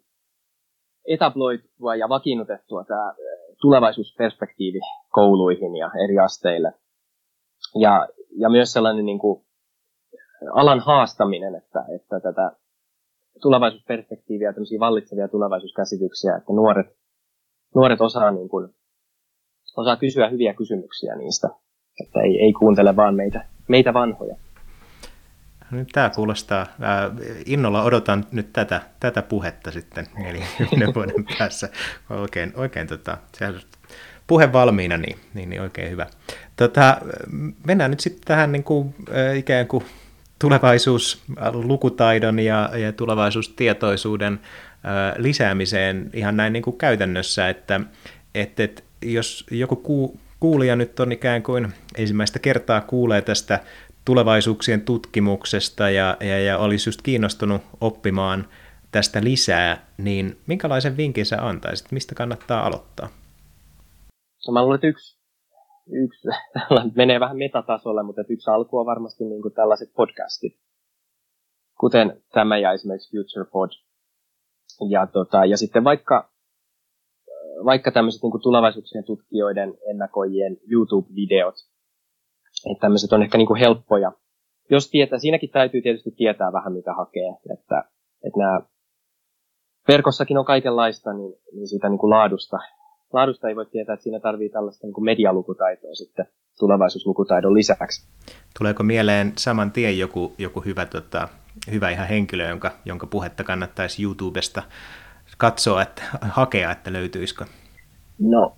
[1.08, 3.14] etabloitua ja vakiinnutettua tämä
[3.60, 6.72] tulevaisuusperspektiivi kouluihin ja eri asteille.
[7.80, 9.44] Ja, ja myös sellainen niin kuin
[10.54, 12.56] alan haastaminen, että, että tätä
[13.42, 16.86] tulevaisuusperspektiiviä, tämmöisiä vallitsevia tulevaisuuskäsityksiä, että nuoret,
[17.74, 18.68] nuoret osaa, niin kuin,
[19.76, 21.48] osaa kysyä hyviä kysymyksiä niistä,
[22.04, 24.36] että ei, ei kuuntele vaan meitä, meitä vanhoja.
[25.70, 27.10] Nyt tämä kuulostaa, ää,
[27.46, 31.68] innolla odotan nyt tätä, tätä puhetta sitten, eli yhden vuoden päässä.
[32.10, 33.18] Oikein, oikein tota,
[34.26, 36.06] puhe valmiina, niin, niin, niin oikein hyvä.
[36.56, 36.96] Tota,
[37.66, 39.84] mennään nyt sitten tähän niin kuin, äh, ikään kuin
[40.42, 44.40] tulevaisuuslukutaidon ja, ja tulevaisuustietoisuuden äh,
[45.16, 47.80] lisäämiseen ihan näin niin kuin käytännössä, että
[48.34, 53.60] et, et, jos joku ku, kuulija nyt on ikään kuin ensimmäistä kertaa kuulee tästä
[54.04, 58.48] tulevaisuuksien tutkimuksesta ja, ja, ja olisi just kiinnostunut oppimaan
[58.90, 61.92] tästä lisää, niin minkälaisen vinkin sä antaisit?
[61.92, 63.08] Mistä kannattaa aloittaa?
[64.52, 65.21] Mä luulen, että yksi,
[65.90, 66.28] yksi
[66.96, 70.52] menee vähän metatasolle, mutta yksi alku on varmasti niin kuin tällaiset podcastit,
[71.80, 73.70] kuten tämä ja esimerkiksi Future Pod.
[74.90, 76.30] Ja, tota, ja sitten vaikka,
[77.64, 81.54] vaikka tämmöiset niin tulevaisuuksien tutkijoiden ennakoijien YouTube-videot,
[82.70, 84.12] että tämmöiset on ehkä niin kuin helppoja.
[84.70, 87.84] Jos tietää, siinäkin täytyy tietysti tietää vähän mitä hakee, että,
[88.26, 88.60] että nämä
[89.88, 92.58] verkossakin on kaikenlaista, niin, niin siitä niin kuin laadusta,
[93.12, 96.26] laadusta ei voi tietää, että siinä tarvii tällaista niin kuin medialukutaitoa sitten
[96.58, 98.08] tulevaisuuslukutaidon lisäksi.
[98.58, 101.28] Tuleeko mieleen saman tien joku, joku hyvä, tota,
[101.70, 104.62] hyvä ihan henkilö, jonka, jonka puhetta kannattaisi YouTubesta
[105.38, 107.44] katsoa, että hakea, että löytyisikö?
[108.18, 108.56] No,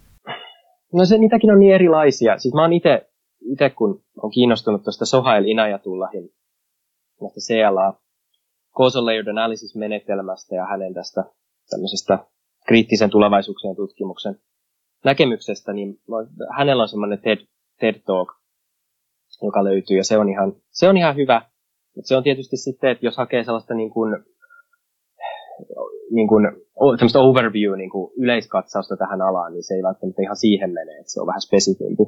[0.93, 2.39] no se, niitäkin on niin erilaisia.
[2.39, 3.09] Siis mä oon itse
[3.53, 6.31] itse kun on kiinnostunut tuosta Sohail Inajatullahin
[7.21, 8.01] näistä CLA
[8.79, 11.25] Causal Layered Analysis-menetelmästä ja hänen tästä
[11.71, 12.19] tämmöisestä
[12.67, 14.37] kriittisen tulevaisuuksien tutkimuksen
[15.05, 16.01] näkemyksestä, niin
[16.57, 17.39] hänellä on semmoinen TED,
[17.81, 18.29] TED Talk,
[19.43, 21.43] joka löytyy, ja se on ihan, se on ihan hyvä.
[21.97, 24.25] Mutta se on tietysti sitten, että jos hakee sellaista niin kuin,
[26.11, 26.45] niin kuin,
[27.15, 31.21] overview, niin kuin yleiskatsausta tähän alaan, niin se ei välttämättä ihan siihen mene, että se
[31.21, 32.05] on vähän spesifimpi.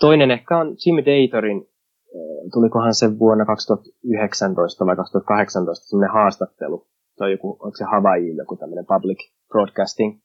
[0.00, 6.86] Toinen ehkä on Jim Datorin, äh, tulikohan se vuonna 2019 vai 2018 semmoinen haastattelu.
[7.18, 10.20] Se on joku, onko se Hawaii joku tämmöinen public broadcasting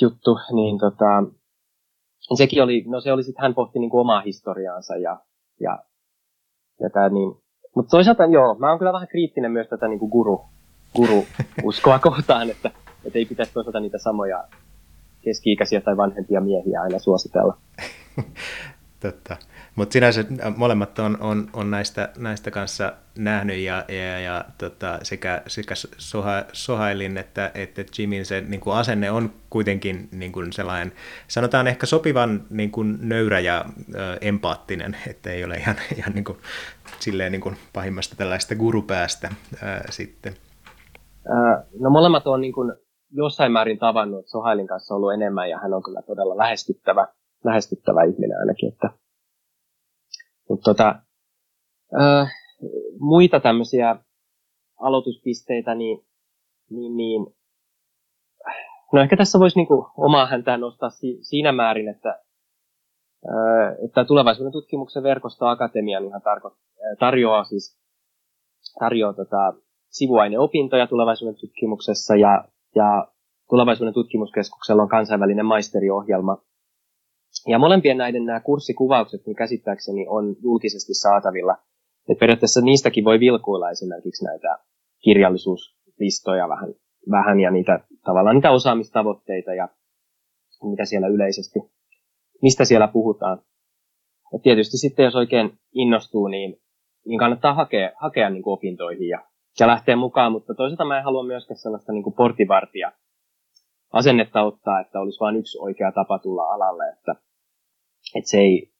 [0.00, 1.24] juttu, niin tota,
[2.36, 5.20] sekin oli, no se oli sitten, hän pohti niin kuin omaa historiaansa ja,
[5.60, 5.78] ja,
[6.80, 7.32] ja tää niin,
[7.76, 10.44] mutta toisaalta joo, mä oon kyllä vähän kriittinen myös tätä niin kuin guru,
[10.96, 12.70] guru-uskoa kohtaan, että,
[13.04, 14.44] että ei pitäisi toisaalta niitä samoja
[15.20, 17.56] keski-ikäisiä tai vanhempia miehiä aina suositella.
[19.06, 19.36] Totta.
[19.74, 20.24] Mutta sinänsä
[20.56, 26.44] molemmat on, on, on näistä, näistä kanssa nähnyt ja, ja, ja tota, sekä, sekä Soha,
[26.52, 30.92] Sohailin että, että Jimin se niin kuin asenne on kuitenkin niin kuin sellainen,
[31.28, 33.64] sanotaan ehkä sopivan niin kuin nöyrä ja
[33.94, 36.38] ö, empaattinen, että ei ole ihan, ihan niin kuin,
[36.98, 39.30] silleen niin kuin pahimmasta tällaista gurupäästä
[39.62, 40.34] ää, sitten.
[41.80, 42.72] no molemmat on niin kuin
[43.10, 47.06] jossain määrin tavannut, että Sohailin kanssa on ollut enemmän ja hän on kyllä todella lähestyttävä
[47.44, 48.72] lähestyttävä ihminen ainakin.
[48.72, 48.90] Että.
[50.48, 50.94] Mutta tota,
[52.00, 52.32] äh,
[52.98, 53.96] muita tämmöisiä
[54.80, 56.06] aloituspisteitä, niin,
[56.70, 57.26] niin, niin
[58.92, 62.22] no ehkä tässä voisi niinku omaa häntään nostaa si- siinä määrin, että,
[63.84, 66.56] että tulevaisuuden tutkimuksen verkosto Akatemian ihan tarko-
[66.98, 67.80] tarjoaa siis
[68.78, 69.54] tarjoaa tota,
[69.90, 72.44] sivuaineopintoja tulevaisuuden tutkimuksessa ja,
[72.74, 73.08] ja
[73.50, 76.38] tulevaisuuden tutkimuskeskuksella on kansainvälinen maisteriohjelma,
[77.46, 81.56] ja molempien näiden nämä kurssikuvaukset niin käsittääkseni on julkisesti saatavilla.
[82.08, 84.58] Et periaatteessa niistäkin voi vilkuilla esimerkiksi näitä
[85.02, 86.74] kirjallisuuslistoja vähän,
[87.10, 89.68] vähän ja niitä, tavallaan niitä osaamistavoitteita ja
[90.70, 91.58] mitä siellä yleisesti,
[92.42, 93.38] mistä siellä puhutaan.
[94.32, 96.56] Ja tietysti sitten jos oikein innostuu, niin,
[97.06, 99.24] niin kannattaa hakea, hakea niin opintoihin ja,
[99.60, 102.92] ja lähteä mukaan, mutta toisaalta mä en halua myöskään sellaista niin kuin portivartia
[103.92, 107.14] asennetta ottaa, että olisi vain yksi oikea tapa tulla alalle, että
[108.14, 108.72] että se ei,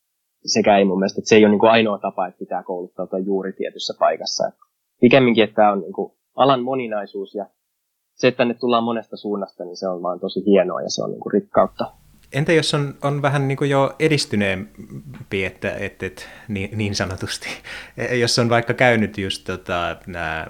[0.44, 3.18] sekä ei mun mielestä, että se ei ole niin kuin ainoa tapa, että pitää kouluttautua
[3.18, 4.48] juuri tietyssä paikassa.
[4.48, 4.60] Että
[5.00, 7.46] pikemminkin, että tämä on niin kuin alan moninaisuus ja
[8.14, 11.10] se, että tänne tullaan monesta suunnasta, niin se on vaan tosi hienoa ja se on
[11.10, 11.92] niin kuin rikkautta.
[12.32, 17.48] Entä jos on, on vähän niin kuin jo edistyneempi, että, että, että niin, niin sanotusti,
[18.20, 20.46] jos on vaikka käynyt just tota, nämä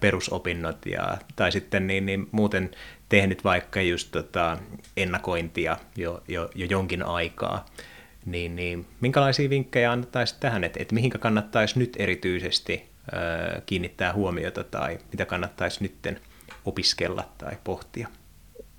[0.00, 2.70] perusopinnot ja, tai sitten niin, niin muuten
[3.08, 4.58] tehnyt vaikka just tota,
[4.96, 7.64] ennakointia jo, jo, jo jonkin aikaa,
[8.26, 12.82] niin, niin minkälaisia vinkkejä annettaisiin tähän, että, että mihinkä kannattaisi nyt erityisesti
[13.14, 16.20] äh, kiinnittää huomiota tai mitä kannattaisi nytten
[16.64, 18.08] opiskella tai pohtia?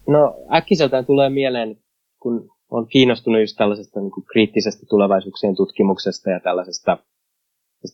[0.07, 1.77] No äkkiseltään tulee mieleen,
[2.19, 6.97] kun on kiinnostunut just tällaisesta niin kuin kriittisestä tulevaisuuksien tutkimuksesta ja tällaisesta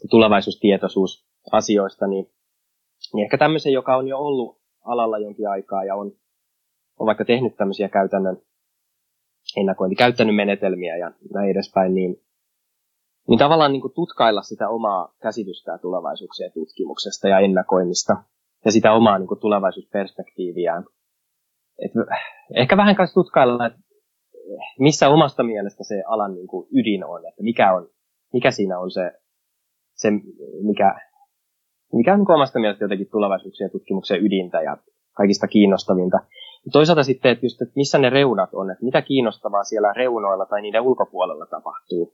[0.10, 2.26] tulevaisuustietoisuusasioista, niin,
[3.14, 6.12] niin ehkä tämmöisen, joka on jo ollut alalla jonkin aikaa ja on,
[7.00, 8.38] on vaikka tehnyt tämmöisiä käytännön
[9.58, 12.16] ennakointi, käyttänyt menetelmiä ja näin edespäin, niin,
[13.28, 18.14] niin tavallaan niin kuin tutkailla sitä omaa käsitystä tulevaisuuksien tutkimuksesta ja ennakoinnista
[18.66, 20.86] ja sitä omaa niin kuin tulevaisuusperspektiiviään.
[21.86, 21.92] Et
[22.56, 23.80] ehkä vähän kanssa tutkailla, että
[24.80, 27.90] missä omasta mielestä se alan niin kuin ydin on, että mikä, on,
[28.34, 29.12] mikä siinä on se,
[29.96, 30.10] se
[30.62, 30.96] mikä,
[31.94, 34.78] mikä on niin omasta mielestä jotenkin tulevaisuuksien tutkimuksen ydintä ja
[35.16, 36.18] kaikista kiinnostavinta.
[36.72, 40.62] Toisaalta sitten, että, just, että missä ne reunat on, että mitä kiinnostavaa siellä reunoilla tai
[40.62, 42.13] niiden ulkopuolella tapahtuu.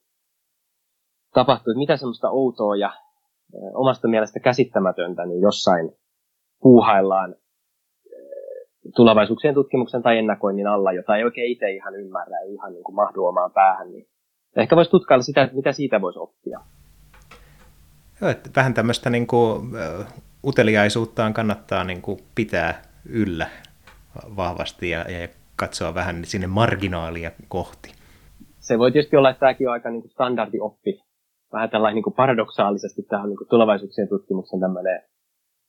[1.34, 2.94] Tapahtuu, että mitä semmoista outoa ja
[3.74, 5.92] omasta mielestä käsittämätöntä niin jossain
[6.62, 7.36] puuhaillaan
[8.96, 12.96] tulevaisuuksien tutkimuksen tai ennakoinnin alla, jota ei oikein itse ihan ymmärrä, ei ihan niin kuin
[12.96, 14.08] mahdu omaan päähän, niin
[14.56, 16.60] ehkä voisi tutkailla sitä, mitä siitä voisi oppia.
[18.22, 19.72] Joo, että vähän tämmöistä niin kuin,
[20.46, 23.48] uteliaisuuttaan kannattaa niin kuin pitää yllä
[24.36, 27.92] vahvasti ja, ja katsoa vähän sinne marginaalia kohti.
[28.60, 31.02] Se voi tietysti olla, että tämäkin on aika niin kuin standardioppi.
[31.54, 35.02] Vähän tällainen niin kuin paradoksaalisesti tähän niin kuin tulevaisuuksien tutkimuksen tämmöinen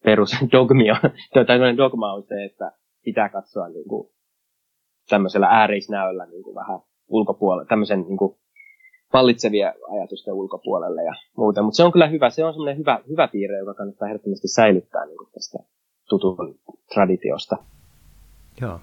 [0.04, 0.96] perusdogmia,
[1.34, 2.72] tai tämmöinen dogma on se, että
[3.04, 4.08] pitää katsoa niin kuin
[5.08, 8.36] tämmöisellä ääreisnäöllä niin kuin vähän ulkopuolelle, tämmöisen niin kuin
[9.12, 11.62] pallitsevia ajatusten ulkopuolelle ja muuta.
[11.62, 15.06] Mutta se on kyllä hyvä, se on semmoinen hyvä, hyvä piirre, joka kannattaa ehdottomasti säilyttää
[15.06, 15.58] niin kuin tästä
[16.08, 16.58] tutun
[16.94, 17.56] traditiosta.
[18.60, 18.80] Joo.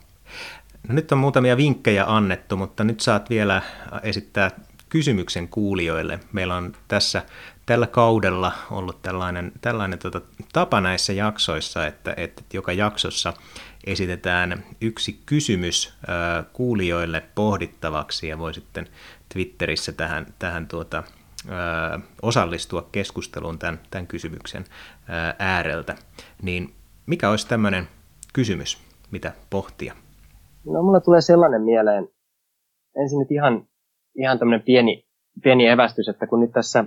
[0.88, 3.62] No nyt on muutamia vinkkejä annettu, mutta nyt saat vielä
[4.03, 4.51] esittää
[4.89, 6.19] kysymyksen kuulijoille.
[6.31, 7.23] Meillä on tässä
[7.65, 10.21] tällä kaudella ollut tällainen, tällainen tota,
[10.53, 13.33] tapa näissä jaksoissa, että, että joka jaksossa
[13.83, 18.88] esitetään yksi kysymys äh, kuulijoille pohdittavaksi ja voi sitten
[19.33, 24.65] Twitterissä tähän, tähän tuota, äh, osallistua keskusteluun tämän, tämän kysymyksen
[25.09, 25.95] äh, ääreltä.
[26.41, 26.73] Niin
[27.05, 27.88] mikä olisi tämmöinen
[28.33, 28.77] kysymys,
[29.13, 29.93] mitä pohtia?
[30.65, 32.10] No mulla tulee sellainen mieleen,
[33.02, 33.67] ensin nyt ihan,
[34.15, 35.06] ihan tämmöinen pieni,
[35.43, 36.86] pieni evästys, että kun nyt tässä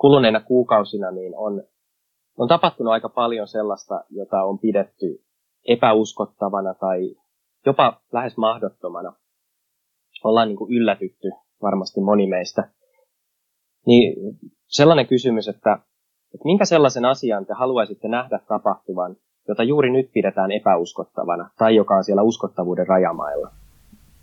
[0.00, 1.62] kuluneina kuukausina niin on,
[2.38, 5.24] on tapahtunut aika paljon sellaista, jota on pidetty
[5.68, 7.14] epäuskottavana tai
[7.66, 9.12] jopa lähes mahdottomana.
[10.24, 11.30] Ollaan niin kuin yllätytty
[11.62, 12.70] varmasti moni meistä.
[13.86, 14.14] Niin
[14.66, 15.72] sellainen kysymys, että,
[16.34, 19.16] että minkä sellaisen asian te haluaisitte nähdä tapahtuvan,
[19.48, 23.50] jota juuri nyt pidetään epäuskottavana tai joka on siellä uskottavuuden rajamailla?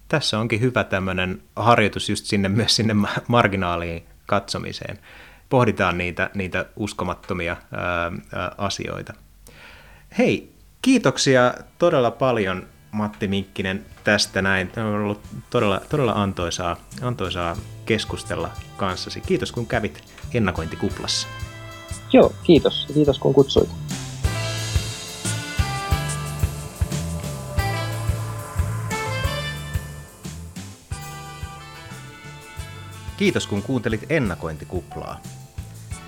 [0.07, 2.95] Tässä onkin hyvä tämmöinen harjoitus just sinne myös sinne
[3.27, 4.99] marginaaliin katsomiseen.
[5.49, 9.13] Pohditaan niitä, niitä uskomattomia ää, ää, asioita.
[10.17, 14.67] Hei, Kiitoksia todella paljon Matti Minkkinen tästä näin.
[14.67, 19.21] Tämä on ollut todella, todella antoisaa, antoisaa keskustella kanssasi.
[19.21, 21.27] Kiitos kun kävit ennakointikuplassa.
[22.13, 22.87] Joo, kiitos.
[22.93, 23.84] Kiitos kun kutsuit.
[33.17, 35.21] Kiitos kun kuuntelit ennakointikuplaa.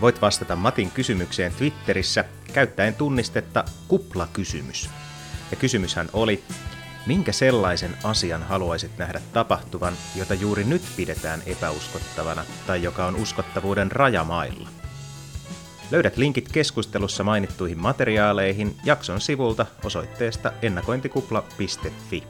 [0.02, 4.90] Voit vastata Matin kysymykseen Twitterissä käyttäen tunnistetta kuplakysymys.
[5.52, 6.44] Ja kysymyshän oli,
[7.06, 13.92] minkä sellaisen asian haluaisit nähdä tapahtuvan, jota juuri nyt pidetään epäuskottavana tai joka on uskottavuuden
[13.92, 14.70] rajamailla?
[15.92, 22.24] Löydät linkit keskustelussa mainittuihin materiaaleihin jakson sivulta osoitteesta ennakointikupla.fi.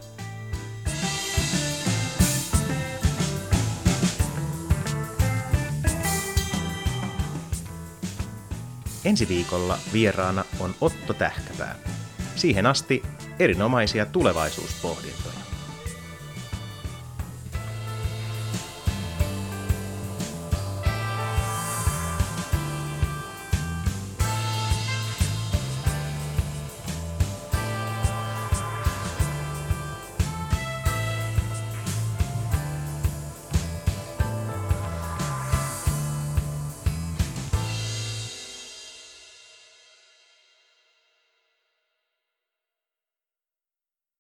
[9.08, 11.76] Ensi viikolla vieraana on Otto Tähkäpää.
[12.36, 13.04] Siihen asti
[13.40, 15.57] erinomaisia tulevaisuuspohdintoja.